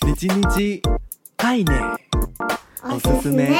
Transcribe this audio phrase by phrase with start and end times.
[0.00, 0.80] 你叽你叽，
[1.36, 1.66] 爱捏，
[2.82, 3.54] 我思思妹，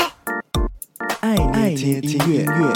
[1.21, 1.37] 爱
[1.75, 2.73] 捏听音乐。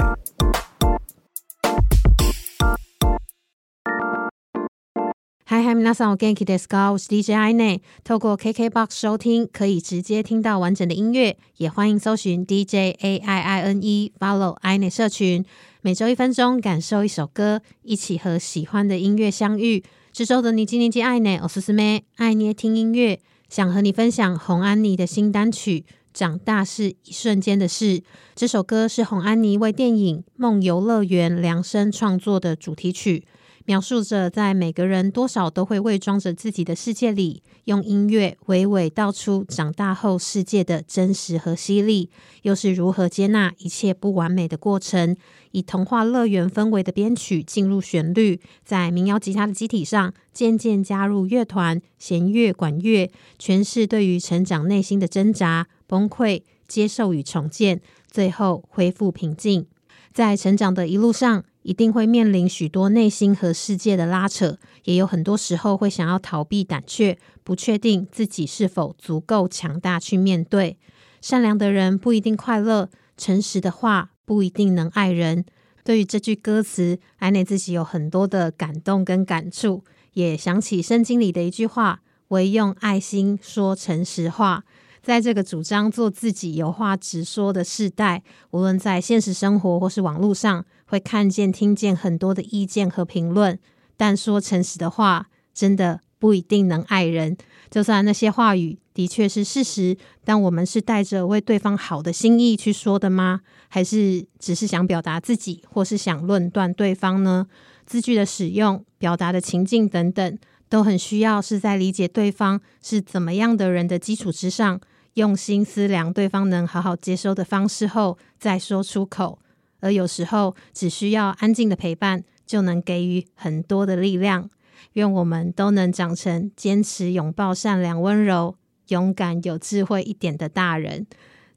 [5.46, 6.92] 嗨嗨，皆さんお元気ですか？
[6.92, 7.80] 我是 DJ 爱捏。
[8.04, 15.44] 透过 KKBOX 收听，可以直接听到完整的音乐，也欢迎搜寻 DJ A I I N E，follow 爱捏社群。
[15.80, 19.82] 每周一分钟，感受一首歌，一起和喜欢的音乐相遇。
[20.12, 23.20] 这周的你叽你叽爱捏，我是思思妹，爱捏听音乐。
[23.49, 27.99] 想和你分享洪安妮的新单曲《长大是一瞬间的事》。
[28.35, 33.25] 这首歌是洪安妮为电影《梦游乐园》量身创作的主题曲。
[33.65, 42.09] 描述着在每个人多少都会伪装着自己的世界里，用音乐娓娓道出长大后世界的真实和犀利，
[42.43, 45.17] 又是如何接纳一切不完美的过程。
[45.51, 59.65] 以童话乐园氛围的编曲进入旋律，在民谣吉他的基体上，渐渐加入乐团、弦乐、管乐，诠释对于成长内心的挣扎、崩溃、接受与重建，最后恢复平静。
[60.13, 70.77] 在成长的一路上，一定会面临许多内心和世界的拉扯，也有很多时候会想要逃避、胆怯，不确定自己是否足够强大去面对。
[71.21, 75.43] 善良的人不一定快乐，诚实的话不一定能爱人。
[75.83, 84.65] 对于这句歌词，安内自己有很多的感动跟感触，也想起圣经里的一句话：“唯用爱心说诚实话。”
[85.05, 93.59] 在这个主张做自己、有话直说的时代，无论在现实生活或是网络上，会看见、听见很多的意见和评论。
[93.95, 97.37] 但说诚实的话，真的不一定能爱人。
[97.69, 103.41] 就算那些话语的确是事实，但我们是带着为对方好的心意去说的吗？
[103.67, 107.45] 还是只是想表达自己，或是想论断对方呢？
[107.85, 114.81] 字句的使用、表达的情境等等，都很需要是在理解对方是怎么样的人的基础之上。
[115.15, 119.39] 用心思量对方能好好接收的方式后，再说出口。
[119.79, 124.49] 而有时候，只需要安静的陪伴，就能给予很多的力量。
[124.93, 128.55] 愿我们都能长成坚持拥抱善良、温柔、
[128.89, 131.07] 勇敢、有智慧一点的大人。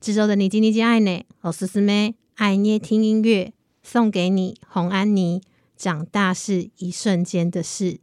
[0.01, 5.43] 这周的你叽你叽爱捏，我思思妹，爱捏听音乐，送给你红安妮。
[5.77, 7.99] 长大是一瞬间的事。